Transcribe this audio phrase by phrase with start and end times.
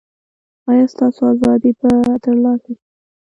[0.69, 1.89] ایا ستاسو ازادي به
[2.23, 2.83] ترلاسه شي؟